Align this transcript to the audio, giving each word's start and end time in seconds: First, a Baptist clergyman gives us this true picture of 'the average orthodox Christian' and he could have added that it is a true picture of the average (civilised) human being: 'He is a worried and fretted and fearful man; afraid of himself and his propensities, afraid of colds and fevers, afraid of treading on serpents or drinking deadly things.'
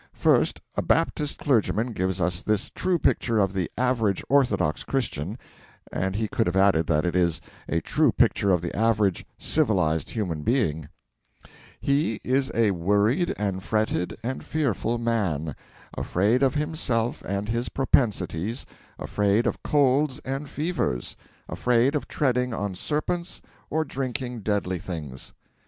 First, 0.15 0.61
a 0.75 0.81
Baptist 0.81 1.37
clergyman 1.37 1.91
gives 1.93 2.19
us 2.19 2.41
this 2.41 2.71
true 2.71 2.97
picture 2.97 3.37
of 3.37 3.53
'the 3.53 3.69
average 3.77 4.23
orthodox 4.29 4.83
Christian' 4.83 5.37
and 5.91 6.15
he 6.15 6.27
could 6.27 6.47
have 6.47 6.55
added 6.55 6.87
that 6.87 7.05
it 7.05 7.15
is 7.15 7.39
a 7.69 7.81
true 7.81 8.11
picture 8.11 8.51
of 8.51 8.61
the 8.63 8.75
average 8.75 9.27
(civilised) 9.37 10.09
human 10.09 10.41
being: 10.41 10.89
'He 11.79 12.19
is 12.23 12.51
a 12.55 12.71
worried 12.71 13.35
and 13.37 13.61
fretted 13.61 14.17
and 14.23 14.43
fearful 14.43 14.97
man; 14.97 15.55
afraid 15.95 16.41
of 16.41 16.55
himself 16.55 17.21
and 17.21 17.49
his 17.49 17.69
propensities, 17.69 18.65
afraid 18.97 19.45
of 19.45 19.61
colds 19.61 20.17
and 20.25 20.49
fevers, 20.49 21.15
afraid 21.47 21.93
of 21.93 22.07
treading 22.07 22.55
on 22.55 22.73
serpents 22.73 23.39
or 23.69 23.85
drinking 23.85 24.39
deadly 24.39 24.79
things.' 24.79 25.31